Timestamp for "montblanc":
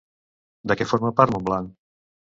1.37-1.75